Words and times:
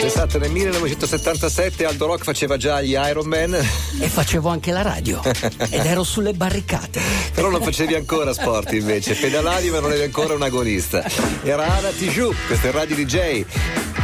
Pensate, 0.00 0.38
nel 0.38 0.50
1977 0.50 1.84
Aldo 1.84 2.06
Rock 2.06 2.24
faceva 2.24 2.56
già 2.56 2.80
gli 2.80 2.92
Iron 2.92 3.26
Man. 3.26 3.54
E 3.54 4.08
facevo 4.08 4.48
anche 4.48 4.72
la 4.72 4.82
radio. 4.82 5.20
ed 5.24 5.84
ero 5.84 6.04
sulle 6.04 6.32
barricate. 6.32 7.00
Però 7.34 7.50
non 7.50 7.62
facevi 7.62 7.94
ancora 7.94 8.32
sport 8.32 8.72
invece, 8.72 9.14
pedalavi 9.14 9.70
ma 9.70 9.80
non 9.80 9.92
eri 9.92 10.04
ancora 10.04 10.34
un 10.34 10.42
agonista. 10.42 11.04
Era 11.42 11.66
Ana 11.76 11.90
Tijoux, 11.90 12.34
questo 12.46 12.68
è 12.68 12.70
Radio 12.70 12.96
DJ. 12.96 13.44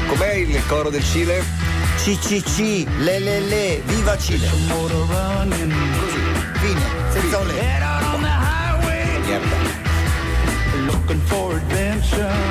Com'è 0.08 0.34
il 0.34 0.66
coro 0.66 0.90
del 0.90 1.04
Cile? 1.04 1.42
CCC, 1.96 2.86
le 2.98 3.18
le 3.18 3.40
le, 3.40 3.82
viva 3.86 4.18
Cile. 4.18 4.48
Così, 4.48 6.18
fine, 6.60 6.80
senza 7.12 7.38
un 7.38 7.46
le. 7.46 7.52
Merda. 7.52 7.92
looking 10.86 11.20
for 11.28 11.56
adventure 11.56 12.41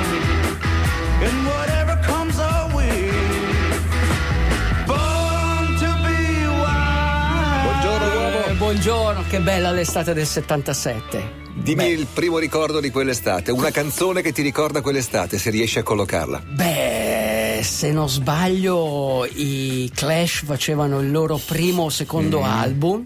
buongiorno, 8.72 9.24
che 9.28 9.38
bella 9.40 9.70
l'estate 9.70 10.14
del 10.14 10.24
77. 10.24 11.40
Dimmi 11.56 11.88
il 11.88 12.06
primo 12.06 12.38
ricordo 12.38 12.80
di 12.80 12.90
quell'estate, 12.90 13.50
una 13.50 13.70
canzone 13.70 14.22
che 14.22 14.32
ti 14.32 14.40
ricorda 14.40 14.80
quell'estate, 14.80 15.36
se 15.36 15.50
riesci 15.50 15.78
a 15.78 15.82
collocarla. 15.82 16.42
Beh, 16.54 17.60
se 17.62 17.92
non 17.92 18.08
sbaglio, 18.08 19.26
i 19.26 19.92
Clash 19.94 20.44
facevano 20.46 21.00
il 21.00 21.10
loro 21.10 21.38
primo 21.44 21.82
o 21.82 21.88
secondo 21.90 22.42
album. 22.44 23.04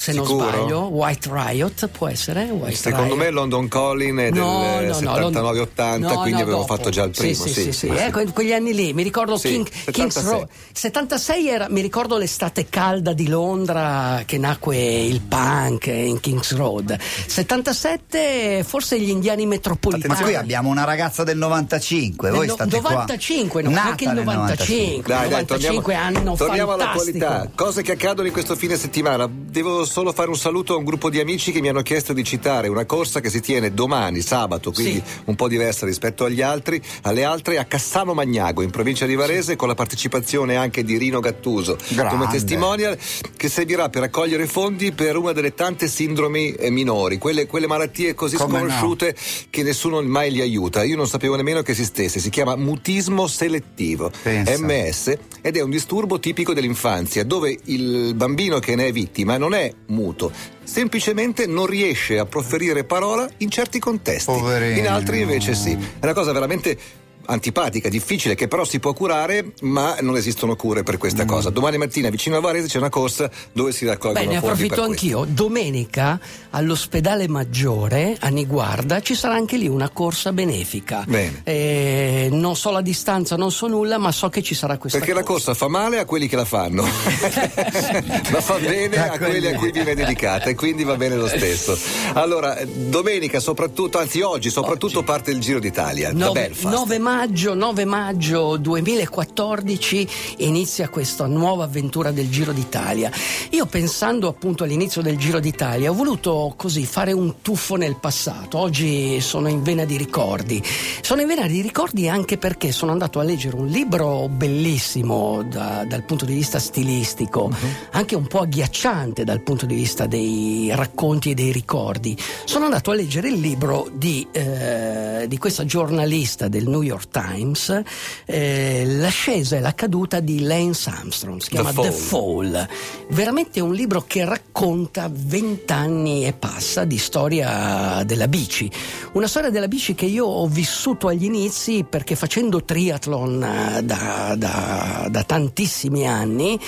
Se 0.00 0.12
non 0.14 0.24
Sicuro? 0.24 0.48
sbaglio, 0.48 0.80
White 0.86 1.28
Riot 1.30 1.88
può 1.88 2.08
essere? 2.08 2.44
White 2.44 2.74
Secondo 2.74 3.16
me 3.16 3.24
Riot. 3.24 3.34
London 3.34 3.68
Calling 3.68 4.18
è 4.18 4.30
del 4.30 4.40
No, 4.40 4.80
no, 4.80 4.80
no, 4.80 4.94
79-80, 4.94 5.98
no, 5.98 6.08
quindi 6.20 6.30
no, 6.30 6.36
avevo 6.38 6.56
dopo. 6.60 6.74
fatto 6.74 6.88
già 6.88 7.02
il 7.02 7.10
primo. 7.10 7.34
Sì, 7.34 7.48
sì, 7.48 7.48
sì, 7.52 7.62
sì. 7.64 7.72
sì, 7.72 7.86
Eh, 7.88 8.10
que- 8.10 8.32
quegli 8.32 8.54
anni 8.54 8.72
lì, 8.72 8.94
mi 8.94 9.02
ricordo 9.02 9.36
Sì, 9.36 9.48
King, 9.50 9.68
76. 9.70 9.92
King's 9.92 10.24
Road. 10.30 10.48
76 10.72 11.48
era, 11.48 11.66
mi 11.68 11.82
ricordo 11.82 12.16
l'estate 12.16 12.66
calda 12.70 13.12
di 13.12 13.28
Londra 13.28 14.22
che 14.24 14.38
nacque 14.38 14.78
il 14.78 15.20
punk 15.20 15.88
in 15.88 16.18
King's 16.18 16.56
Road. 16.56 16.96
77 16.98 18.64
forse 18.66 18.98
gli 18.98 19.10
indiani 19.10 19.44
metropolitani. 19.44 20.14
Ma 20.14 20.20
qui 20.22 20.34
abbiamo 20.34 20.70
una 20.70 20.84
ragazza 20.84 21.24
del 21.24 21.36
95, 21.36 22.30
voi 22.30 22.38
Del 22.40 22.48
no- 22.48 22.54
state 22.54 22.80
qua. 22.80 22.90
95, 22.92 23.62
no, 23.62 23.78
anche 23.78 24.04
il 24.04 24.10
nel 24.12 24.24
95. 24.24 25.02
Dai, 25.12 25.28
dai, 25.28 25.42
95 25.42 25.92
torniamo, 25.94 26.18
anno 26.20 26.36
torniamo 26.36 26.72
alla 26.72 26.88
qualità. 26.88 27.50
Cose 27.54 27.82
che 27.82 27.92
accadono 27.92 28.26
in 28.26 28.32
questo 28.32 28.56
fine 28.56 28.76
settimana. 28.76 29.28
Devo 29.30 29.84
solo 29.90 30.12
fare 30.12 30.28
un 30.30 30.36
saluto 30.36 30.74
a 30.74 30.76
un 30.76 30.84
gruppo 30.84 31.10
di 31.10 31.18
amici 31.18 31.50
che 31.50 31.60
mi 31.60 31.68
hanno 31.68 31.82
chiesto 31.82 32.12
di 32.12 32.22
citare 32.22 32.68
una 32.68 32.84
corsa 32.84 33.18
che 33.18 33.28
si 33.28 33.40
tiene 33.40 33.74
domani, 33.74 34.20
sabato, 34.20 34.70
quindi 34.70 35.02
Sì. 35.04 35.22
un 35.24 35.34
po' 35.34 35.48
diversa 35.48 35.84
rispetto 35.84 36.24
agli 36.24 36.40
altri, 36.42 36.80
alle 37.02 37.24
altre 37.24 37.58
a 37.58 37.64
Cassano 37.64 38.14
Magnago, 38.14 38.62
in 38.62 38.70
provincia 38.70 39.04
di 39.04 39.16
Varese, 39.16 39.56
con 39.56 39.66
la 39.66 39.74
partecipazione 39.74 40.54
anche 40.54 40.84
di 40.84 40.96
Rino 40.96 41.18
Gattuso 41.18 41.76
Grande. 41.88 42.14
come 42.16 42.30
testimonial, 42.30 42.96
che 43.36 43.48
servirà 43.48 43.88
per 43.88 44.02
raccogliere 44.02 44.46
fondi 44.46 44.92
per 44.92 45.16
una 45.16 45.32
delle 45.32 45.54
tante 45.54 45.88
sindromi 45.88 46.52
eh, 46.52 46.70
minori, 46.70 47.18
quelle, 47.18 47.46
quelle 47.48 47.66
malattie 47.66 48.14
così 48.14 48.36
Come 48.36 48.60
no. 48.60 48.68
sconosciute 48.68 49.16
che 49.50 49.64
nessuno 49.64 50.00
mai 50.02 50.30
li 50.30 50.40
aiuta. 50.40 50.84
Io 50.84 50.94
non 50.96 51.08
sapevo 51.08 51.34
nemmeno 51.34 51.62
che 51.62 51.72
esistesse, 51.72 52.20
si 52.20 52.30
chiama 52.30 52.54
mutismo 52.54 53.26
selettivo. 53.26 54.12
Pensa. 54.22 54.56
MS 54.56 55.16
ed 55.40 55.56
è 55.56 55.60
un 55.60 55.70
disturbo 55.70 56.20
tipico 56.20 56.54
dell'infanzia 56.54 57.24
dove 57.24 57.58
il 57.64 58.14
bambino 58.14 58.60
che 58.60 58.76
ne 58.76 58.86
è 58.86 58.92
vittima 58.92 59.36
non 59.36 59.52
è 59.54 59.72
muto, 59.86 60.32
semplicemente 60.62 61.46
non 61.46 61.66
riesce 61.66 62.18
a 62.18 62.26
proferire 62.26 62.84
parola 62.84 63.28
in 63.38 63.50
certi 63.50 63.78
contesti. 63.78 64.30
Poverino. 64.32 64.78
In 64.78 64.88
altri 64.88 65.20
invece 65.20 65.54
sì. 65.54 65.72
È 65.72 66.04
una 66.04 66.14
cosa 66.14 66.32
veramente 66.32 66.78
antipatica, 67.26 67.88
difficile, 67.88 68.34
che 68.34 68.48
però 68.48 68.64
si 68.64 68.78
può 68.80 68.92
curare, 68.92 69.52
ma 69.62 69.96
non 70.00 70.16
esistono 70.16 70.56
cure 70.56 70.82
per 70.82 70.94
Mm. 70.94 70.98
questa 70.98 71.24
cosa. 71.24 71.50
Domani 71.50 71.78
mattina 71.78 72.08
vicino 72.10 72.36
a 72.36 72.40
Varese 72.40 72.66
c'è 72.66 72.78
una 72.78 72.88
corsa 72.88 73.30
dove 73.52 73.72
si 73.72 73.86
raccolgono 73.86 74.24
Beh, 74.24 74.30
ne 74.30 74.36
approfitto 74.38 74.66
questo. 74.74 74.82
anch'io. 74.84 75.24
Domenica 75.28 76.18
all'ospedale 76.50 77.28
Maggiore 77.28 78.16
a 78.18 78.28
Niguarda 78.28 79.00
ci 79.00 79.14
sarà 79.14 79.34
anche 79.34 79.56
lì 79.56 79.68
una 79.68 79.88
corsa 79.90 80.32
benefica. 80.32 81.04
Bene. 81.06 81.40
Eh, 81.44 82.28
non 82.32 82.56
so 82.56 82.70
la 82.70 82.80
distanza, 82.82 83.36
non 83.36 83.50
so 83.52 83.66
nulla, 83.68 83.98
ma 83.98 84.10
so 84.12 84.28
che 84.28 84.42
ci 84.42 84.54
sarà 84.54 84.76
questa 84.78 84.98
Perché 84.98 85.12
la 85.14 85.22
corsa 85.22 85.54
fa 85.54 85.68
male 85.68 85.98
a 85.98 86.04
quelli 86.04 86.26
che 86.28 86.36
la 86.36 86.44
fanno, 86.44 86.82
ma 88.30 88.40
fa 88.40 88.58
bene 88.58 88.96
A 89.08 89.18
quelli 89.18 89.46
a 89.46 89.54
cui 89.56 89.70
viene 89.70 89.94
dedicata 89.94 90.50
e 90.50 90.54
quindi 90.54 90.84
va 90.84 90.96
bene 90.96 91.16
lo 91.16 91.26
stesso. 91.28 91.78
Allora, 92.14 92.58
domenica 92.64 93.40
soprattutto, 93.40 93.98
anzi 93.98 94.20
oggi 94.20 94.50
soprattutto 94.50 95.02
parte 95.02 95.30
il 95.30 95.38
Giro 95.40 95.58
d'Italia 95.58 96.12
da 96.12 96.26
9, 96.26 96.40
Belfast. 96.40 96.74
9 96.74 96.98
maggio, 96.98 97.18
9 97.28 97.84
maggio 97.84 98.56
2014 98.56 100.08
inizia 100.38 100.88
questa 100.88 101.26
nuova 101.26 101.64
avventura 101.64 102.12
del 102.12 102.30
Giro 102.30 102.52
d'Italia. 102.52 103.12
Io 103.50 103.66
pensando 103.66 104.26
appunto 104.26 104.64
all'inizio 104.64 105.02
del 105.02 105.18
Giro 105.18 105.38
d'Italia 105.38 105.90
ho 105.90 105.94
voluto 105.94 106.54
così 106.56 106.86
fare 106.86 107.12
un 107.12 107.42
tuffo 107.42 107.76
nel 107.76 107.96
passato. 107.96 108.56
Oggi 108.56 109.20
sono 109.20 109.48
in 109.48 109.62
vena 109.62 109.84
di 109.84 109.98
ricordi. 109.98 110.62
Sono 111.02 111.20
in 111.20 111.26
vena 111.26 111.46
di 111.46 111.60
ricordi 111.60 112.08
anche 112.08 112.38
perché 112.38 112.72
sono 112.72 112.90
andato 112.90 113.20
a 113.20 113.22
leggere 113.22 113.56
un 113.56 113.66
libro 113.66 114.26
bellissimo 114.28 115.42
da- 115.42 115.84
dal 115.86 116.04
punto 116.04 116.24
di 116.24 116.32
vista 116.32 116.58
stilistico, 116.58 117.50
anche 117.90 118.14
un 118.14 118.28
po' 118.28 118.40
agghiacciante 118.40 119.24
dal 119.24 119.42
punto 119.42 119.66
di 119.66 119.74
vista 119.74 120.06
dei 120.06 120.70
racconti 120.72 121.32
e 121.32 121.34
dei 121.34 121.52
ricordi. 121.52 122.16
Sono 122.46 122.64
andato 122.64 122.92
a 122.92 122.94
leggere 122.94 123.28
il 123.28 123.40
libro 123.40 123.90
di, 123.92 124.26
eh, 124.32 125.26
di 125.28 125.36
questa 125.36 125.66
giornalista 125.66 126.48
del 126.48 126.66
New 126.66 126.80
York 126.80 126.99
Times, 127.08 127.82
eh, 128.26 128.84
L'ascesa 128.86 129.56
e 129.56 129.60
la 129.60 129.74
caduta 129.74 130.20
di 130.20 130.40
Lance 130.42 130.90
Armstrong, 130.90 131.40
si 131.40 131.48
The 131.48 131.54
chiama 131.54 131.72
The 131.72 131.90
Fall. 131.92 132.52
Fall. 132.52 132.68
Veramente 133.10 133.60
un 133.60 133.72
libro 133.72 134.04
che 134.06 134.24
racconta 134.24 135.10
vent'anni 135.12 136.26
e 136.26 136.32
passa 136.32 136.84
di 136.84 136.98
storia 136.98 138.02
della 138.04 138.28
bici. 138.28 138.70
Una 139.12 139.26
storia 139.26 139.50
della 139.50 139.68
bici 139.68 139.94
che 139.94 140.06
io 140.06 140.26
ho 140.26 140.46
vissuto 140.46 141.08
agli 141.08 141.24
inizi 141.24 141.84
perché 141.88 142.14
facendo 142.14 142.62
triathlon 142.64 143.42
eh, 143.42 143.82
da, 143.82 144.34
da- 144.36 145.08
da 145.10 145.22
tantissimi 145.24 146.06
anni 146.06 146.58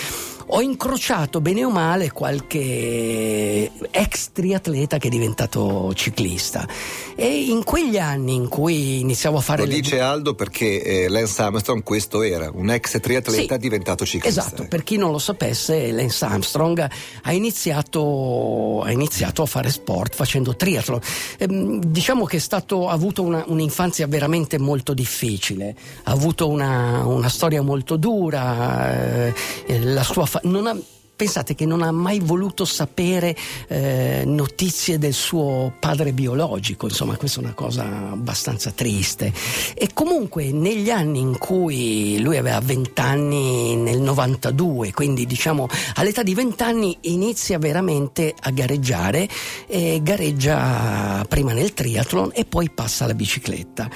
ho 0.55 0.61
incrociato 0.61 1.41
bene 1.41 1.65
o 1.65 1.71
male 1.71 2.11
qualche 2.13 3.71
ex 3.91 4.31
triatleta 4.33 4.99
che 4.99 5.07
è 5.07 5.11
diventato 5.11 5.95
ciclista 5.95 6.69
e 7.17 7.45
in 7.45 7.65
quegli 7.65 7.97
anni 7.97 8.35
in 8.35 8.49
cui 8.49 9.01
iniziavo 9.01 9.39
a 9.39 9.41
fare 9.41 9.63
Lo 9.63 9.69
le 9.69 9.75
dice 9.81 10.01
Aldo 10.01 10.35
perché 10.35 10.83
eh, 10.83 11.09
Lance 11.09 11.41
Armstrong 11.41 11.83
questo 11.83 12.23
era, 12.23 12.51
un 12.53 12.69
ex 12.71 13.01
triatleta 13.01 13.55
Sì. 13.55 13.61
diventato 13.61 14.05
ciclista. 14.05 14.41
Esatto, 14.43 14.67
per 14.69 14.83
chi 14.83 14.97
non 14.99 15.11
lo 15.11 15.19
sapesse, 15.19 15.91
Lance 15.91 16.25
Armstrong 16.25 16.87
ha 17.23 17.33
iniziato, 17.33 18.83
ha 18.83 18.91
iniziato 18.93 19.43
a 19.43 19.47
fare 19.47 19.71
sport 19.71 20.15
facendo 20.15 20.55
triathlon. 20.55 21.01
Ehm, 21.39 21.81
diciamo 21.85 22.25
che 22.27 22.37
è 22.37 22.41
stato, 22.41 22.89
ha 22.89 22.93
avuto 22.93 23.23
una- 23.23 23.45
un'infanzia 23.47 24.07
veramente 24.07 24.59
molto 24.59 24.93
difficile, 24.95 25.75
ha 26.05 26.11
avuto 26.13 26.49
una, 26.49 27.05
una 27.07 27.29
storia 27.31 27.63
molto 27.63 27.97
dura, 27.97 29.27
eh, 29.29 29.35
eh, 29.67 29.81
la 29.81 30.03
sua 30.03 30.27
fa- 30.27 30.41
non 30.43 30.67
ha- 30.67 30.77
Pensate 31.15 31.55
che 31.55 31.67
non 31.67 31.83
ha 31.83 31.93
mai 31.93 32.19
voluto 32.19 32.65
sapere 32.65 33.37
eh, 33.69 34.25
notizie 34.27 34.99
del 34.99 35.13
suo 35.13 35.73
padre 35.79 36.13
biologico, 36.13 36.89
insomma 36.89 37.17
questa 37.17 37.39
è 37.39 37.45
una 37.45 37.55
cosa 37.55 37.85
abbastanza 38.11 38.73
triste. 38.73 39.33
E 39.75 39.91
comunque 39.95 40.51
negli 40.51 40.91
anni 40.91 41.21
in 41.21 41.39
cui 41.39 42.19
lui 42.19 42.39
aveva 42.39 42.59
20 42.59 43.01
anni, 43.01 43.77
nel 43.77 44.01
92, 44.01 44.93
quindi 44.93 45.25
diciamo 45.25 45.69
all'età 45.95 46.25
di 46.25 46.35
20 46.35 46.63
anni 46.65 46.99
inizia 47.03 47.57
veramente 47.59 48.35
a 48.41 48.51
gareggiare, 48.51 49.29
e 49.69 50.01
gareggia 50.03 51.25
prima 51.29 51.53
nel 51.53 51.73
triathlon 51.73 52.31
e 52.35 52.47
poi 52.47 52.69
passa 52.69 53.05
alla 53.05 53.15
bicicletta. 53.15 53.89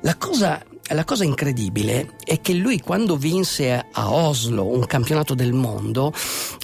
La 0.00 0.16
cosa 0.16 0.60
la 0.88 1.04
cosa 1.04 1.24
incredibile 1.24 2.16
è 2.24 2.40
che 2.40 2.52
lui 2.54 2.80
quando 2.80 3.16
vinse 3.16 3.86
a 3.90 4.12
Oslo 4.12 4.66
un 4.66 4.84
campionato 4.86 5.34
del 5.34 5.52
mondo, 5.52 6.12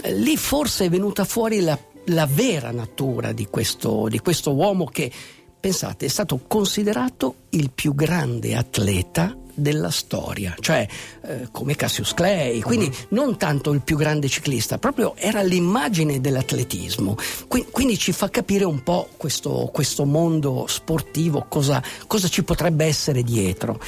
eh, 0.03 0.15
lì 0.15 0.37
forse 0.37 0.87
è 0.87 0.88
venuta 0.91 1.25
fuori 1.25 1.61
la, 1.61 1.79
la 2.06 2.26
vera 2.26 2.70
natura 2.70 3.32
di 3.32 3.47
questo, 3.47 4.09
di 4.09 4.19
questo 4.19 4.53
uomo 4.53 4.85
che, 4.85 5.11
pensate, 5.59 6.06
è 6.06 6.09
stato 6.09 6.41
considerato 6.47 7.35
il 7.50 7.70
più 7.70 7.94
grande 7.94 8.55
atleta 8.55 9.37
della 9.58 9.90
storia, 9.90 10.55
cioè 10.60 10.87
eh, 11.22 11.49
come 11.50 11.75
Cassius 11.75 12.14
Clay, 12.14 12.60
quindi 12.60 12.90
non 13.10 13.37
tanto 13.37 13.72
il 13.72 13.81
più 13.81 13.96
grande 13.96 14.28
ciclista, 14.28 14.78
proprio 14.78 15.14
era 15.16 15.43
l'immagine 15.43 16.20
dell'atletismo. 16.20 17.16
Qui- 17.46 17.66
quindi 17.70 17.99
ci 17.99 18.12
fa 18.12 18.31
capire 18.31 18.64
un 18.64 18.82
po' 18.82 19.08
questo, 19.16 19.70
questo 19.72 20.05
mondo 20.05 20.66
sportivo, 20.69 21.46
cosa, 21.49 21.82
cosa 22.06 22.28
ci 22.28 22.44
potrebbe 22.44 22.84
essere 22.84 23.22
dietro. 23.22 23.81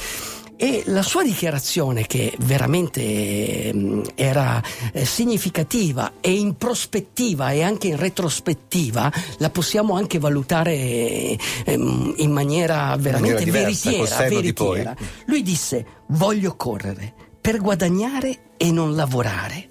E 0.63 0.83
la 0.85 1.01
sua 1.01 1.23
dichiarazione, 1.23 2.05
che 2.05 2.35
veramente 2.41 3.01
ehm, 3.01 4.03
era 4.13 4.61
eh, 4.93 5.05
significativa 5.05 6.11
e 6.21 6.33
in 6.33 6.55
prospettiva 6.55 7.49
e 7.49 7.63
anche 7.63 7.87
in 7.87 7.97
retrospettiva, 7.97 9.11
la 9.39 9.49
possiamo 9.49 9.95
anche 9.95 10.19
valutare 10.19 11.35
ehm, 11.65 12.13
in 12.17 12.31
maniera 12.31 12.95
veramente 12.99 13.43
diversa, 13.43 13.89
col 13.89 14.07
veritiera. 14.07 14.15
senno 14.15 14.39
di 14.39 14.51
veritiera. 14.51 14.95
Lui 15.25 15.41
disse: 15.41 15.85
Voglio 16.09 16.55
correre 16.55 17.11
per 17.41 17.59
guadagnare 17.59 18.51
e 18.57 18.71
non 18.71 18.93
lavorare. 18.93 19.67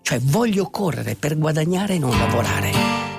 Cioè 0.00 0.20
voglio 0.22 0.70
correre 0.70 1.16
per 1.16 1.36
guadagnare 1.36 1.96
e 1.96 1.98
non 1.98 2.18
lavorare. 2.18 2.72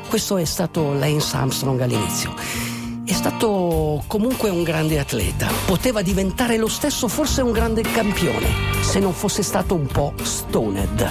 Questo 0.09 0.37
è 0.37 0.45
stato 0.45 0.93
Lance 0.93 1.35
Armstrong 1.35 1.79
all'inizio. 1.81 2.70
È 3.11 3.13
stato 3.13 4.01
comunque 4.07 4.49
un 4.49 4.63
grande 4.63 4.97
atleta, 4.97 5.51
poteva 5.65 6.01
diventare 6.01 6.55
lo 6.55 6.69
stesso 6.69 7.09
forse 7.09 7.41
un 7.41 7.51
grande 7.51 7.81
campione, 7.81 8.47
se 8.81 8.99
non 8.99 9.11
fosse 9.11 9.43
stato 9.43 9.75
un 9.75 9.85
po' 9.85 10.13
stoned, 10.21 11.09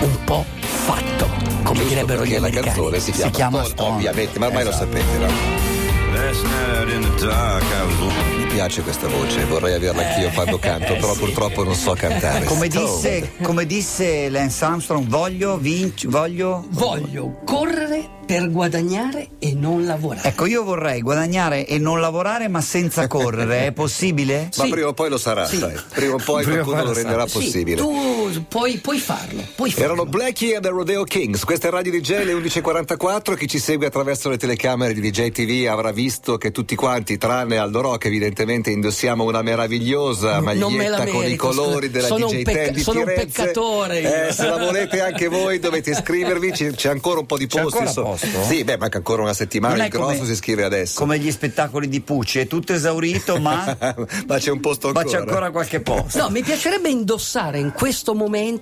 un 0.00 0.24
po' 0.24 0.46
fatto, 0.60 1.28
come 1.62 1.84
direbbero 1.84 2.24
gli 2.24 2.30
la 2.30 2.38
americani. 2.38 2.66
canzone 2.68 3.00
si 3.00 3.12
chiama, 3.12 3.30
chiama 3.32 3.64
Stone, 3.64 3.96
ovviamente, 3.96 4.38
ma 4.38 4.46
ormai 4.46 4.64
lo 4.64 4.72
sapete, 4.72 5.18
no? 5.18 5.79
Last 6.12 6.42
night 6.44 6.92
in 6.92 7.00
the 7.02 7.24
dark, 7.26 7.62
I 7.62 7.82
was 8.02 8.38
Mi 8.38 8.46
piace 8.46 8.82
questa 8.82 9.06
voce, 9.08 9.44
vorrei 9.44 9.74
averla 9.74 10.06
anch'io 10.06 10.30
quando 10.30 10.58
canto, 10.58 10.94
però 10.94 11.14
purtroppo 11.18 11.62
non 11.64 11.74
so 11.74 11.92
cantare. 11.94 12.44
Come 12.46 12.68
disse, 12.68 13.32
come 13.42 13.64
disse 13.66 14.28
Lance 14.28 14.64
Armstrong, 14.64 15.06
voglio 15.06 15.56
vinc- 15.58 16.06
voglio. 16.08 16.64
Voglio 16.70 17.40
correre 17.44 18.18
per 18.26 18.50
guadagnare 18.50 19.28
e 19.40 19.54
non 19.54 19.84
lavorare. 19.86 20.28
Ecco, 20.28 20.46
io 20.46 20.62
vorrei 20.62 21.00
guadagnare 21.00 21.66
e 21.66 21.78
non 21.78 22.00
lavorare, 22.00 22.46
ma 22.48 22.60
senza 22.60 23.06
correre. 23.08 23.66
È 23.66 23.72
possibile? 23.72 24.50
Ma 24.56 24.64
Sì. 24.64 24.70
prima 24.70 24.88
o 24.88 24.92
poi 24.94 25.08
lo 25.10 25.18
sarà, 25.18 25.46
Sì. 25.46 25.58
sai. 25.58 25.74
Prima 25.92 26.14
o 26.14 26.18
poi 26.24 26.44
Prima 26.44 26.62
qualcuno 26.62 26.84
lo 26.88 26.92
renderà 26.92 27.26
Sì, 27.26 27.32
possibile. 27.38 27.76
tu 27.80 28.19
puoi, 28.48 28.78
puoi 28.78 28.98
farlo, 28.98 29.42
puoi 29.54 29.70
farlo. 29.70 29.84
Erano 29.84 30.06
Blackie 30.06 30.54
and 30.54 30.64
the 30.64 30.70
Rodeo 30.70 31.04
Kings, 31.04 31.44
questa 31.44 31.68
è 31.68 31.70
Radio 31.70 31.92
DJ 31.92 32.24
le 32.24 32.32
11.44, 32.34 33.34
chi 33.36 33.46
ci 33.48 33.58
segue 33.58 33.86
attraverso 33.86 34.28
le 34.28 34.36
telecamere 34.36 34.92
di 34.94 35.00
DJ 35.00 35.30
TV 35.30 35.66
avrà 35.68 35.90
visto 35.92 36.36
che 36.38 36.50
tutti 36.50 36.74
quanti, 36.76 37.18
tranne 37.18 37.56
Aldo 37.58 37.80
Rock, 37.80 38.06
evidentemente 38.06 38.70
indossiamo 38.70 39.24
una 39.24 39.42
meravigliosa 39.42 40.38
Non 40.40 40.72
me 40.72 40.88
maglietta 40.88 41.06
con 41.06 41.14
i 41.16 41.18
merito, 41.26 41.46
colori 41.48 41.86
scusa. 41.86 41.88
della 41.92 42.06
Sono 42.06 42.26
DJ 42.28 42.34
un 42.36 42.42
pecca- 42.44 42.58
10 42.60 42.72
di 42.72 42.80
sono 42.82 43.00
un 43.00 43.06
Firenze. 43.06 43.26
peccatore 43.42 44.00
io. 44.00 44.08
Eh, 44.28 44.32
se 44.32 44.46
la 44.46 44.56
volete 44.58 45.00
anche 45.00 45.28
voi 45.28 45.58
dovete 45.58 45.90
iscrivervi, 45.90 46.50
c'è, 46.52 46.70
c'è 46.72 46.88
ancora 46.90 47.20
un 47.20 47.26
po' 47.26 47.38
di 47.38 47.46
posti. 47.46 47.82
insomma. 47.82 48.08
posto? 48.10 48.26
Sì, 48.48 48.64
beh, 48.64 48.76
manca 48.78 48.98
ancora 48.98 49.22
una 49.22 49.34
settimana, 49.34 49.74
Non 49.76 49.84
il 49.86 49.90
è 49.90 49.94
come- 49.94 50.06
grosso 50.12 50.24
si 50.24 50.32
iscrive 50.32 50.64
adesso. 50.64 50.98
Come 50.98 51.18
gli 51.18 51.30
spettacoli 51.30 51.88
di 51.88 52.00
Pucci, 52.00 52.38
è 52.40 52.46
tutto 52.46 52.72
esaurito, 52.72 53.38
ma, 53.40 53.76
ma 54.26 54.38
c'è 54.38 54.50
un 54.50 54.60
posto 54.60 54.90
ma 54.92 55.00
ancora. 55.00 55.16
c'è 55.18 55.22
ancora 55.24 55.50
qualche 55.50 55.80
posto. 55.80 56.18
No, 56.18 56.30
mi 56.30 56.42
piacerebbe 56.42 56.88
indossare 56.88 57.58
in 57.58 57.72
questo 57.72 58.12
momento, 58.12 58.19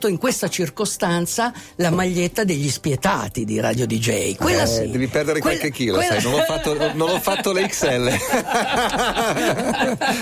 in 0.08 0.18
questa 0.18 0.48
circostanza, 0.48 1.52
la 1.76 1.90
maglietta 1.90 2.44
degli 2.44 2.68
spietati 2.68 3.44
di 3.44 3.58
Radio 3.60 3.86
DJ. 3.86 4.36
Quella 4.36 4.62
Eh, 4.62 4.66
sì. 4.66 4.90
Devi 4.90 5.06
perdere 5.08 5.40
Quella- 5.40 5.58
qualche 5.58 5.76
chilo, 5.76 5.96
quella- 5.96 6.20
sai, 6.20 6.22
non 6.30 6.40
ho 6.40 6.44
fatto, 6.44 6.74
non 6.94 7.08
ho 7.10 7.20
fatto 7.20 7.52
le 7.52 7.66
XL. 7.66 8.16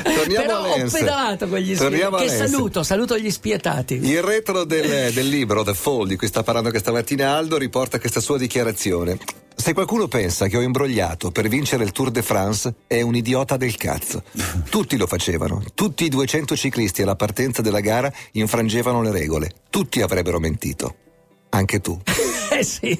Torniamo 0.03 0.47
Però 0.47 0.75
ho 0.75 0.89
pedalato 0.91 1.49
con 1.49 1.59
gli 1.59 1.75
spietati. 1.75 2.25
Che 2.25 2.29
saluto, 2.31 2.83
saluto 2.83 3.19
gli 3.19 3.31
spietati. 3.31 3.95
Il 3.95 4.23
retro 4.23 4.65
del, 4.65 5.13
del 5.13 5.29
libro 5.29 5.63
The 5.63 5.75
Fall 5.75 6.07
di 6.07 6.17
cui 6.17 6.27
sta 6.29 6.43
parlando 6.43 6.71
questa 6.71 6.93
mattina 6.93 7.35
Aldo 7.37 7.57
riporta 7.59 7.99
questa 7.99 8.21
sua 8.21 8.39
dichiarazione. 8.39 9.19
Se 9.67 9.75
qualcuno 9.75 10.07
pensa 10.07 10.47
che 10.47 10.57
ho 10.57 10.61
imbrogliato 10.61 11.33
per 11.33 11.49
vincere 11.49 11.83
il 11.83 11.91
Tour 11.91 12.13
de 12.13 12.23
France 12.23 12.73
è 12.87 13.01
un 13.01 13.17
idiota 13.17 13.57
del 13.57 13.75
cazzo. 13.77 14.23
Tutti 14.71 14.97
lo 14.97 15.09
facevano, 15.09 15.61
tutti 15.75 16.05
i 16.05 16.09
200 16.09 16.55
ciclisti 16.55 17.03
alla 17.03 17.17
partenza 17.17 17.63
della 17.63 17.81
gara 17.81 18.13
infrangevano 18.35 19.03
le 19.03 19.11
regole, 19.11 19.51
tutti 19.69 20.03
avrebbero 20.03 20.39
mentito. 20.39 20.95
Anche 21.49 21.81
tu. 21.81 22.01
Eh 22.59 22.65
sì, 22.65 22.99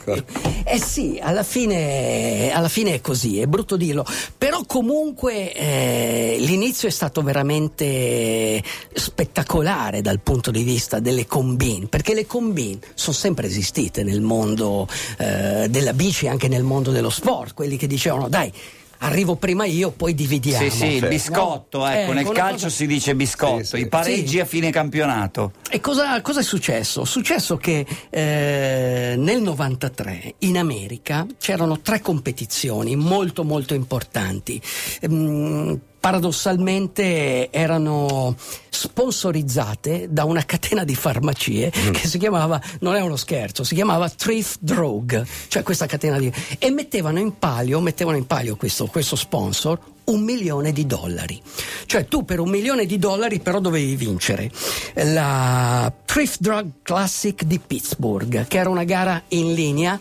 eh 0.65 0.79
sì 0.79 1.19
alla, 1.19 1.43
fine, 1.43 2.53
alla 2.53 2.69
fine 2.69 2.93
è 2.93 3.01
così, 3.01 3.41
è 3.41 3.47
brutto 3.47 3.79
dirlo, 3.79 4.05
però 4.37 4.61
comunque 4.67 5.55
eh, 5.55 6.37
l'inizio 6.41 6.89
è 6.89 6.91
stato 6.91 7.23
veramente 7.23 8.63
spettacolare 8.93 10.03
dal 10.03 10.21
punto 10.21 10.51
di 10.51 10.63
vista 10.63 10.99
delle 10.99 11.27
combine, 11.27 11.87
perché 11.87 12.13
le 12.13 12.27
combine 12.27 12.81
sono 12.93 13.17
sempre 13.17 13.47
esistite 13.47 14.03
nel 14.03 14.21
mondo 14.21 14.87
eh, 15.17 15.69
della 15.71 15.95
bici 15.95 16.27
e 16.27 16.29
anche 16.29 16.49
nel 16.49 16.63
mondo 16.63 16.91
dello 16.91 17.09
sport, 17.09 17.55
quelli 17.55 17.79
che 17.79 17.87
dicevano 17.87 18.29
dai. 18.29 18.53
Arrivo 18.99 19.37
prima 19.37 19.65
io, 19.67 19.91
poi 19.91 20.15
dividiamo. 20.15 20.69
Sì, 20.69 20.77
sì, 20.77 20.87
il 20.95 21.07
biscotto, 21.07 21.79
No? 21.79 21.89
ecco, 21.91 22.11
Eh, 22.13 22.15
nel 22.15 22.29
calcio 22.31 22.53
cosa- 22.65 22.69
si 22.71 22.87
dice 22.87 23.15
biscotto, 23.15 23.59
Sì, 23.65 23.77
sì. 23.77 23.79
i 23.81 23.89
pareggi 23.89 24.27
Sì. 24.29 24.41
a 24.41 24.45
fine 24.45 24.71
campionato. 24.71 25.53
E 25.71 25.81
cosa, 25.81 26.21
cosa 26.23 26.41
è 26.41 26.43
successo? 26.43 27.03
È 27.03 27.07
successo 27.07 27.57
che 27.57 27.87
eh, 28.11 29.15
nel 29.19 29.43
93 29.43 30.35
in 30.39 30.57
America 30.59 31.27
c'erano 31.39 31.81
tre 31.81 32.01
competizioni 32.01 32.97
molto 32.97 33.45
molto 33.45 33.75
importanti. 33.75 34.61
Ehm, 35.01 35.81
paradossalmente 36.07 37.51
erano 37.51 38.37
sponsorizzate 38.69 40.07
da 40.09 40.23
una 40.23 40.45
catena 40.45 40.85
di 40.85 40.95
farmacie 40.95 41.69
che 41.69 42.07
si 42.07 42.19
chiamava, 42.19 42.63
non 42.79 42.95
è 42.95 43.01
uno 43.01 43.17
scherzo, 43.17 43.65
si 43.65 43.75
chiamava 43.75 44.09
Thrift 44.09 44.59
Drug, 44.61 45.27
cioè 45.49 45.65
questa 45.65 45.87
catena 45.87 46.17
di... 46.21 46.33
e 46.61 46.71
mettevano 46.71 47.19
in 47.19 47.37
palio, 47.39 47.81
mettevano 47.81 48.17
in 48.19 48.25
palio 48.25 48.55
questo, 48.55 48.87
questo 48.87 49.17
sponsor 49.17 49.81
un 50.05 50.21
milione 50.21 50.71
di 50.71 50.87
dollari. 50.87 51.43
Cioè 51.87 52.07
tu 52.07 52.25
per 52.25 52.39
un 52.39 52.51
milione 52.51 52.87
di 52.87 52.99
dollari 52.99 53.41
però 53.41 53.59
dovevi 53.59 53.97
vincere 53.97 54.49
la 54.95 55.93
Thrift 56.05 56.39
Drug 56.39 56.71
Classic 56.83 57.43
di 57.43 57.59
Pittsburgh, 57.59 58.47
che 58.47 58.59
era 58.59 58.69
una 58.69 58.85
gara 58.85 59.21
in 59.31 59.55
linea. 59.55 59.99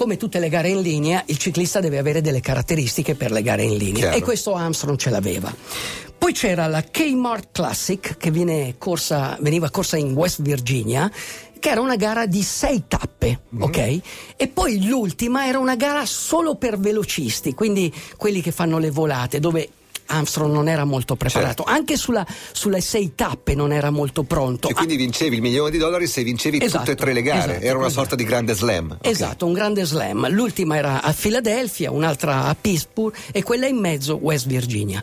Come 0.00 0.16
tutte 0.16 0.38
le 0.38 0.48
gare 0.48 0.70
in 0.70 0.80
linea, 0.80 1.22
il 1.26 1.36
ciclista 1.36 1.78
deve 1.78 1.98
avere 1.98 2.22
delle 2.22 2.40
caratteristiche 2.40 3.14
per 3.16 3.30
le 3.30 3.42
gare 3.42 3.64
in 3.64 3.76
linea 3.76 4.00
Chiaro. 4.04 4.16
e 4.16 4.22
questo 4.22 4.54
Armstrong 4.54 4.96
ce 4.96 5.10
l'aveva. 5.10 5.54
Poi 6.16 6.32
c'era 6.32 6.68
la 6.68 6.82
Kmart 6.82 7.48
Classic 7.52 8.16
che 8.16 8.30
viene 8.30 8.76
corsa- 8.78 9.36
veniva 9.42 9.68
corsa 9.68 9.98
in 9.98 10.14
West 10.14 10.40
Virginia 10.40 11.12
che 11.58 11.68
era 11.68 11.82
una 11.82 11.96
gara 11.96 12.24
di 12.24 12.42
sei 12.42 12.84
tappe, 12.88 13.40
ok? 13.58 14.00
E 14.36 14.48
poi 14.48 14.86
l'ultima 14.86 15.46
era 15.46 15.58
una 15.58 15.76
gara 15.76 16.06
solo 16.06 16.54
per 16.54 16.78
velocisti, 16.78 17.52
quindi 17.52 17.92
quelli 18.16 18.40
che 18.40 18.52
fanno 18.52 18.78
le 18.78 18.90
volate, 18.90 19.38
dove 19.38 19.68
Armstrong 20.10 20.52
non 20.52 20.68
era 20.68 20.84
molto 20.84 21.16
preparato, 21.16 21.62
anche 21.64 21.96
sulla- 21.96 22.26
sulle 22.52 22.80
sei 22.80 23.14
tappe 23.14 23.54
non 23.54 23.72
era 23.72 23.90
molto 23.90 24.22
pronto. 24.24 24.68
E 24.68 24.74
quindi 24.74 24.96
vincevi 24.96 25.36
il 25.36 25.42
milione 25.42 25.70
di 25.70 25.78
dollari 25.78 26.06
se 26.06 26.22
vincevi 26.22 26.58
Esatto, 26.62 26.78
tutte 26.78 26.92
e 26.92 26.94
tre 26.96 27.12
le 27.12 27.22
gare. 27.22 27.52
esatto, 27.52 27.64
Era 27.66 27.76
una 27.78 27.86
esatto. 27.86 28.00
sorta 28.02 28.16
di 28.16 28.24
grande 28.24 28.54
slam. 28.54 28.98
Esatto, 29.00 29.46
un 29.46 29.52
grande 29.52 29.84
slam. 29.84 30.28
L'ultima 30.30 30.76
era 30.76 31.02
a 31.02 31.12
Philadelphia, 31.12 31.90
un'altra 31.90 32.44
a 32.44 32.56
Pittsburgh 32.60 33.14
e 33.32 33.42
quella 33.42 33.66
in 33.66 33.76
mezzo 33.78 34.16
West 34.16 34.46
Virginia. 34.46 35.02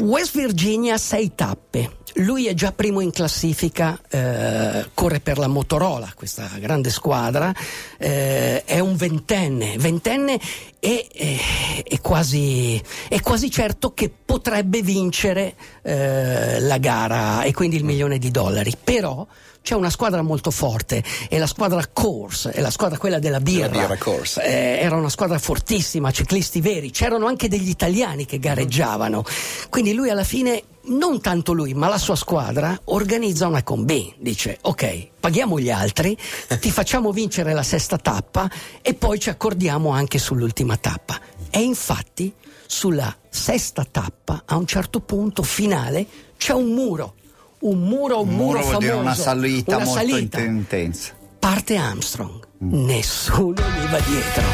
West 0.00 0.36
Virginia 0.36 0.98
sei 0.98 1.32
tappe. 1.34 1.90
Lui 2.20 2.46
è 2.46 2.54
già 2.54 2.72
primo 2.72 3.00
in 3.00 3.10
classifica, 3.10 4.00
eh, 4.08 4.88
corre 4.94 5.20
per 5.20 5.36
la 5.36 5.48
Motorola, 5.48 6.12
questa 6.14 6.48
grande 6.58 6.88
squadra, 6.88 7.54
eh, 7.98 8.64
è 8.64 8.78
un 8.78 8.96
ventenne, 8.96 9.76
ventenne 9.76 10.40
e 10.80 11.08
eh, 11.12 11.82
è, 11.82 12.00
quasi, 12.00 12.82
è 13.08 13.20
quasi 13.20 13.50
certo 13.50 13.92
che 13.92 14.10
potrebbe 14.24 14.80
vincere 14.80 15.54
eh, 15.82 16.58
la 16.60 16.78
gara 16.78 17.42
e 17.42 17.52
quindi 17.52 17.76
il 17.76 17.84
milione 17.84 18.18
di 18.18 18.30
dollari. 18.30 18.72
Però 18.82 19.26
c'è 19.66 19.74
una 19.74 19.90
squadra 19.90 20.22
molto 20.22 20.52
forte, 20.52 21.02
è 21.28 21.36
la 21.38 21.48
squadra 21.48 21.84
Course, 21.92 22.52
è 22.52 22.60
la 22.60 22.70
squadra 22.70 22.98
quella 22.98 23.18
della 23.18 23.40
birra. 23.40 23.66
Della 23.66 23.96
birra. 23.96 24.42
Eh, 24.42 24.78
era 24.80 24.94
una 24.94 25.08
squadra 25.08 25.38
fortissima, 25.38 26.12
ciclisti 26.12 26.60
veri, 26.60 26.92
c'erano 26.92 27.26
anche 27.26 27.48
degli 27.48 27.68
italiani 27.68 28.26
che 28.26 28.38
gareggiavano. 28.38 29.24
Quindi 29.68 29.92
lui 29.92 30.08
alla 30.08 30.22
fine, 30.22 30.62
non 30.86 31.20
tanto 31.20 31.52
lui, 31.52 31.74
ma 31.74 31.88
la 31.88 31.98
sua 31.98 32.16
squadra 32.16 32.78
organizza 32.84 33.46
una 33.46 33.62
combine. 33.62 34.14
Dice: 34.18 34.58
Ok, 34.62 35.08
paghiamo 35.20 35.58
gli 35.58 35.70
altri, 35.70 36.16
ti 36.60 36.70
facciamo 36.70 37.12
vincere 37.12 37.52
la 37.52 37.62
sesta 37.62 37.98
tappa 37.98 38.50
e 38.82 38.94
poi 38.94 39.18
ci 39.18 39.30
accordiamo 39.30 39.90
anche 39.90 40.18
sull'ultima 40.18 40.76
tappa. 40.76 41.18
E 41.50 41.60
infatti, 41.60 42.32
sulla 42.66 43.14
sesta 43.28 43.86
tappa, 43.90 44.42
a 44.44 44.56
un 44.56 44.66
certo 44.66 45.00
punto 45.00 45.42
finale, 45.42 46.06
c'è 46.36 46.52
un 46.52 46.72
muro. 46.72 47.14
Un 47.58 47.80
muro, 47.80 48.20
un, 48.20 48.28
muro, 48.28 48.58
muro 48.58 48.62
famoso, 48.62 48.96
una 48.98 49.14
salita 49.14 49.76
una 49.76 49.84
molto 49.86 50.00
salita. 50.00 50.40
intensa. 50.40 51.14
Parte 51.38 51.76
Armstrong, 51.76 52.46
nessuno 52.58 53.54
gli 53.54 53.90
va 53.90 53.98
dietro, 54.00 54.44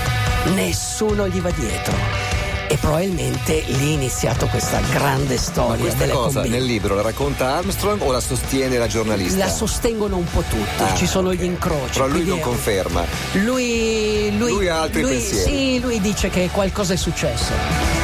nessuno 0.54 1.28
gli 1.28 1.40
va 1.40 1.50
dietro. 1.50 2.21
E 2.72 2.78
probabilmente 2.78 3.64
lì 3.66 3.90
è 3.90 3.92
iniziato 3.92 4.46
questa 4.46 4.80
grande 4.80 5.36
storia 5.36 5.76
Questa 5.82 5.98
delle 5.98 6.12
cosa 6.14 6.40
combine. 6.40 6.56
nel 6.56 6.64
libro 6.64 6.94
la 6.94 7.02
racconta 7.02 7.56
Armstrong 7.56 8.00
o 8.00 8.10
la 8.10 8.18
sostiene 8.20 8.78
la 8.78 8.86
giornalista? 8.86 9.36
La 9.44 9.50
sostengono 9.50 10.16
un 10.16 10.24
po' 10.24 10.40
tutti, 10.48 10.82
Ah, 10.82 10.94
ci 10.94 11.06
sono 11.06 11.28
ok. 11.28 11.34
gli 11.34 11.44
incroci. 11.44 11.92
Però 12.00 12.06
lui 12.06 12.24
non 12.24 12.38
è- 12.38 12.40
conferma. 12.40 13.04
Lui, 13.32 14.34
lui, 14.38 14.52
Lui 14.52 14.68
ha 14.68 14.80
altri 14.80 15.02
lui- 15.02 15.10
pensieri. 15.10 15.50
Sì, 15.50 15.80
lui 15.80 16.00
dice 16.00 16.30
che 16.30 16.48
qualcosa 16.50 16.94
è 16.94 16.96
successo. 16.96 18.01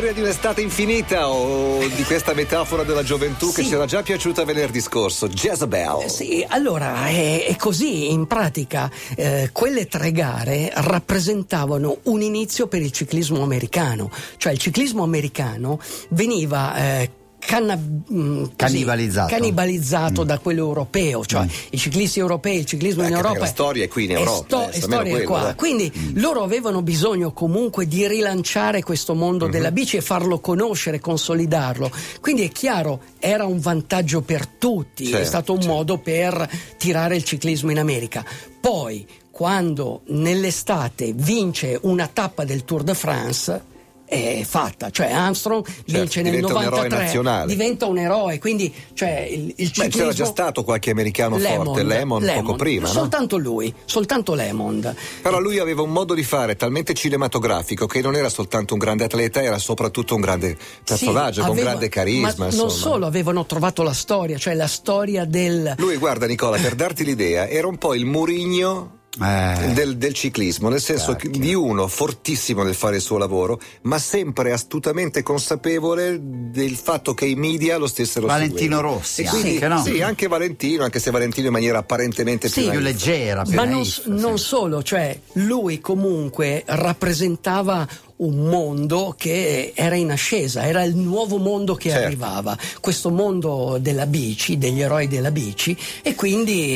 Storia 0.00 0.16
di 0.16 0.26
un'estate 0.26 0.62
infinita 0.62 1.28
o 1.28 1.86
di 1.86 2.02
questa 2.04 2.32
metafora 2.32 2.84
della 2.84 3.02
gioventù 3.02 3.52
che 3.52 3.60
Sì. 3.60 3.68
ci 3.68 3.74
era 3.74 3.84
già 3.84 4.00
piaciuta 4.00 4.46
venerdì 4.46 4.80
scorso, 4.80 5.28
Jezebel. 5.28 6.04
Eh, 6.04 6.08
Sì, 6.08 6.42
allora 6.48 7.08
è, 7.08 7.44
è 7.44 7.54
così, 7.56 8.10
in 8.10 8.26
pratica 8.26 8.90
eh, 9.14 9.50
quelle 9.52 9.88
tre 9.88 10.10
gare 10.10 10.72
rappresentavano 10.74 11.98
un 12.04 12.22
inizio 12.22 12.66
per 12.66 12.80
il 12.80 12.92
ciclismo 12.92 13.42
americano, 13.42 14.10
cioè 14.38 14.52
il 14.52 14.58
ciclismo 14.58 15.02
americano 15.02 15.78
veniva 16.08 16.74
eh, 16.76 17.10
canna- 17.40 17.74
mh, 17.76 18.06
così, 18.06 18.50
Cannibalizzato. 18.56 19.34
cannibalizzato 19.34 20.22
da 20.24 20.38
quello 20.38 20.60
europeo, 20.60 21.24
cioè 21.24 21.46
i 21.70 21.78
ciclisti 21.78 22.18
europei, 22.20 22.58
il 22.58 22.64
ciclismo 22.66 23.02
Beh, 23.02 23.08
in 23.08 23.14
Europa 23.16 23.38
la 23.40 23.46
storia 23.46 23.84
è 23.84 23.88
qui 23.88 24.04
in 24.04 24.10
è 24.10 24.18
Europa, 24.18 24.44
sto- 24.44 24.56
eh, 24.56 24.60
è 24.60 24.64
almeno 24.66 24.80
storia 24.92 25.10
quello, 25.12 25.26
qua. 25.28 25.42
dai. 25.42 25.54
Quindi 25.56 25.92
loro 26.14 26.42
avevano 26.42 26.82
bisogno 26.82 27.32
comunque 27.32 27.86
di 27.88 28.06
rilanciare 28.06 28.82
questo 28.82 29.14
mondo 29.14 29.46
Mhm. 29.46 29.50
della 29.50 29.72
bici 29.72 29.96
e 29.96 30.00
farlo 30.00 30.38
conoscere, 30.38 31.00
consolidarlo. 31.00 31.90
Quindi 32.20 32.42
è 32.42 32.50
chiaro, 32.50 33.00
era 33.18 33.44
un 33.46 33.58
vantaggio 33.58 34.20
per 34.20 34.46
tutti, 34.46 35.04
è 35.06 35.10
Certo, 35.10 35.26
stato 35.26 35.52
un 35.52 35.60
certo. 35.60 35.74
modo 35.74 35.98
per 35.98 36.48
tirare 36.78 37.16
il 37.16 37.24
ciclismo 37.24 37.70
in 37.70 37.78
America. 37.78 38.24
Poi, 38.60 39.06
quando 39.30 40.02
nell'estate 40.08 41.12
vince 41.14 41.78
una 41.82 42.06
tappa 42.12 42.44
del 42.44 42.64
Tour 42.64 42.82
de 42.82 42.94
France, 42.94 43.62
è 44.10 44.42
fatta, 44.44 44.90
cioè 44.90 45.12
Armstrong 45.12 45.64
vince 45.86 46.20
nel 46.22 46.32
diventa 46.32 46.54
un 46.56 46.62
eroe 46.62 46.76
93, 46.76 46.98
nazionale. 46.98 47.46
diventa 47.46 47.86
un 47.86 47.98
eroe, 47.98 48.38
quindi 48.40 48.74
cioè, 48.92 49.28
il, 49.30 49.40
il 49.40 49.54
Beh, 49.54 49.64
ciclismo... 49.66 49.88
c'era 49.90 50.12
già 50.12 50.24
stato 50.24 50.64
qualche 50.64 50.90
americano 50.90 51.38
forte, 51.38 51.84
Lemon, 51.84 52.28
poco 52.34 52.56
prima, 52.56 52.88
no? 52.88 52.92
Soltanto 52.92 53.36
lui, 53.36 53.72
soltanto 53.84 54.34
Lemond. 54.34 54.92
Però 55.22 55.38
lui 55.38 55.60
aveva 55.60 55.82
un 55.82 55.92
modo 55.92 56.14
di 56.14 56.24
fare 56.24 56.56
talmente 56.56 56.92
cinematografico 56.92 57.86
che 57.86 58.00
non 58.00 58.16
era 58.16 58.28
soltanto 58.28 58.74
un 58.74 58.80
grande 58.80 59.04
atleta, 59.04 59.42
era 59.42 59.58
soprattutto 59.58 60.16
un 60.16 60.20
grande 60.20 60.56
personaggio, 60.84 61.42
Sì, 61.42 61.46
con 61.46 61.50
aveva- 61.50 61.68
grande 61.70 61.88
carisma. 61.88 62.34
Ma 62.36 62.48
non 62.50 62.70
solo 62.70 63.06
avevano 63.06 63.46
trovato 63.46 63.84
la 63.84 63.94
storia, 63.94 64.38
cioè 64.38 64.54
la 64.54 64.66
storia 64.66 65.24
del... 65.24 65.74
Lui, 65.78 65.96
guarda 65.98 66.26
Nicola, 66.26 66.58
per 66.58 66.74
darti 66.74 67.04
l'idea, 67.04 67.46
era 67.46 67.68
un 67.68 67.78
po' 67.78 67.94
il 67.94 68.06
Murigno 68.06 68.98
Eh. 69.20 69.72
del, 69.74 69.96
del 69.96 70.14
ciclismo, 70.14 70.68
nel 70.68 70.80
senso 70.80 71.16
che 71.16 71.28
di 71.30 71.52
uno 71.52 71.88
fortissimo 71.88 72.62
nel 72.62 72.76
fare 72.76 72.96
il 72.96 73.02
suo 73.02 73.18
lavoro, 73.18 73.60
ma 73.82 73.98
sempre 73.98 74.52
astutamente 74.52 75.24
consapevole 75.24 76.16
del 76.22 76.76
fatto 76.76 77.12
che 77.12 77.26
i 77.26 77.34
media 77.34 77.76
lo 77.76 77.88
stessero 77.88 78.26
Valentino 78.28 78.76
seguendo. 78.76 78.80
Rossi 78.98 79.22
E 79.22 79.28
quindi- 79.28 79.50
anche, 79.54 79.68
no? 79.68 79.82
Sì, 79.82 80.00
anche 80.00 80.28
Valentino, 80.28 80.84
anche 80.84 81.00
se 81.00 81.10
Valentino 81.10 81.48
in 81.48 81.52
maniera 81.52 81.78
apparentemente 81.78 82.48
Sì, 82.48 82.60
più 82.62 82.70
più 82.70 82.80
naif. 82.80 82.84
leggera, 82.92 83.42
più 83.42 83.54
Ma 83.54 83.64
non, 83.64 83.80
naif, 83.80 84.06
non 84.06 84.38
sì. 84.38 84.44
solo, 84.44 84.82
cioè 84.84 85.18
lui 85.32 85.80
comunque 85.80 86.62
rappresentava 86.66 87.88
un 88.20 88.36
mondo 88.48 89.14
che 89.16 89.72
era 89.74 89.94
in 89.96 90.10
ascesa, 90.10 90.66
era 90.66 90.82
il 90.84 90.94
nuovo 90.94 91.38
mondo 91.38 91.74
che 91.74 91.88
Certo. 91.88 92.06
arrivava, 92.06 92.56
questo 92.80 93.10
mondo 93.10 93.78
della 93.80 94.04
bici, 94.06 94.58
degli 94.58 94.82
eroi 94.82 95.08
della 95.08 95.30
bici 95.30 95.74
e 96.02 96.14
quindi 96.14 96.70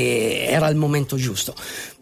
era 0.46 0.68
il 0.68 0.76
momento 0.76 1.16
giusto. 1.16 1.54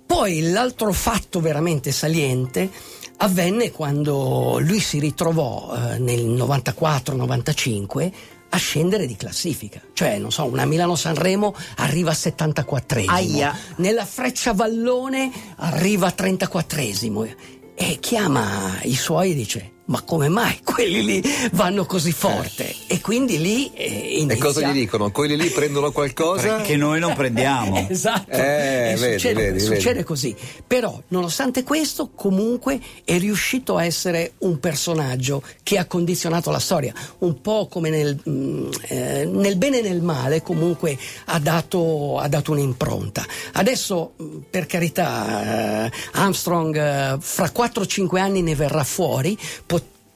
Poi 0.07 0.51
l'altro 0.51 0.93
fatto 0.93 1.41
veramente 1.41 1.93
saliente 1.93 2.71
avvenne 3.19 3.71
quando 3.71 4.59
lui 4.61 4.81
si 4.81 4.99
ritrovò 4.99 5.75
eh, 5.75 5.99
nel 5.99 6.27
94-95 6.27 8.11
a 8.55 8.57
scendere 8.59 9.07
di 9.07 9.17
classifica, 9.17 9.81
cioè 9.95 10.19
non 10.19 10.31
so, 10.31 10.45
una 10.45 10.67
Milano-Sanremo 10.67 11.55
arriva 11.77 12.11
a 12.11 12.15
74esimo, 12.15 13.09
Aia. 13.09 13.57
nella 13.77 14.05
Freccia 14.05 14.53
Vallone 14.53 15.31
arriva 15.57 16.09
a 16.09 16.15
34esimo 16.15 17.35
e 17.75 17.99
chiama 17.99 18.79
i 18.83 18.95
suoi 18.95 19.31
e 19.31 19.35
dice 19.35 19.72
ma 19.87 20.01
come 20.03 20.29
mai 20.29 20.59
quelli 20.65 21.05
lì 21.05 21.23
vanno 21.53 21.85
così 21.87 22.13
forte? 22.13 22.75
E 22.87 23.01
quindi 23.01 23.39
lì 23.41 23.71
eh, 23.75 23.85
E 23.85 24.19
inizia... 24.21 24.45
cosa 24.45 24.69
gli 24.69 24.73
dicono? 24.73 25.11
Quelli 25.11 25.37
lì 25.37 25.49
prendono 25.51 25.91
qualcosa? 25.93 26.61
Che 26.63 26.77
noi 26.77 26.99
non 27.01 27.15
prendiamo. 27.15 27.87
Esatto, 27.93 28.31
Eh, 28.31 28.93
E 28.93 28.97
vedi, 28.97 29.13
succede, 29.19 29.43
vedi, 29.47 29.61
succede 29.61 29.93
vedi. 29.95 30.05
così. 30.05 30.37
Però, 30.67 31.01
nonostante 31.09 31.63
questo, 31.63 32.11
comunque 32.15 32.81
è 33.05 33.19
riuscito 33.19 33.77
a 33.77 33.85
essere 33.85 34.33
un 34.39 34.59
personaggio 34.61 35.43
che 35.63 35.79
ha 35.79 35.85
condizionato 35.87 36.51
la 36.51 36.59
storia, 36.59 36.95
un 37.19 37.41
po' 37.41 37.67
come 37.69 37.91
nel, 37.91 38.19
mm, 38.29 38.71
eh, 38.89 39.25
nel 39.27 39.57
bene 39.57 39.81
e 39.81 39.83
nel 39.83 40.01
male, 40.03 40.43
comunque 40.43 40.97
ha 41.27 41.39
dato, 41.39 42.19
ha 42.19 42.29
dato 42.29 42.53
un'impronta. 42.53 43.25
Adesso, 43.53 44.15
mm, 44.23 44.39
per 44.49 44.67
carità, 44.67 45.87
eh, 45.87 45.93
Armstrong 46.13 46.77
eh, 46.77 47.17
fra 47.21 47.51
4-5 47.55 48.19
anni 48.19 48.43
ne 48.43 48.55
verrà 48.55 48.85
fuori. 48.85 49.37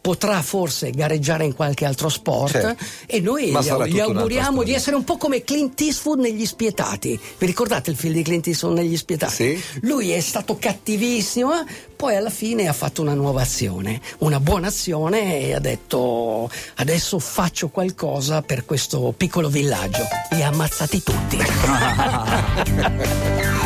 Pot- 0.07 0.15
Potrà 0.17 0.41
forse 0.41 0.91
gareggiare 0.93 1.45
in 1.45 1.55
qualche 1.55 1.85
altro 1.85 2.09
sport 2.09 2.53
Certo. 2.53 2.85
e 3.07 3.21
noi 3.21 3.51
gli, 3.51 3.93
gli 3.93 4.01
auguriamo 4.01 4.63
di 4.63 4.73
essere 4.73 4.97
un 4.97 5.05
po' 5.05 5.19
come 5.19 5.45
Clint 5.45 5.79
Eastwood 5.81 6.21
negli 6.21 6.47
spietati. 6.47 7.21
Vi 7.39 7.47
ricordate 7.47 7.91
il 7.91 7.97
film 7.97 8.15
di 8.15 8.23
Clint 8.23 8.47
Eastwood 8.47 8.79
negli 8.79 8.97
spietati? 8.97 9.35
Sì. 9.35 9.63
Lui 9.83 10.11
è 10.11 10.21
stato 10.21 10.57
cattivissimo, 10.59 11.53
poi 11.95 12.17
alla 12.17 12.31
fine 12.31 12.67
ha 12.67 12.73
fatto 12.73 13.03
una 13.03 13.15
nuova 13.15 13.43
azione, 13.43 14.01
una 14.19 14.41
buona 14.41 14.69
azione 14.69 15.41
e 15.41 15.55
ha 15.55 15.61
detto 15.61 16.51
adesso 16.77 17.19
faccio 17.19 17.69
qualcosa 17.69 18.43
per 18.43 18.65
questo 18.65 19.13
piccolo 19.17 19.49
villaggio. 19.49 20.07
Li 20.31 20.43
ha 20.43 20.49
ammazzati 20.49 21.03
tutti. 21.03 21.37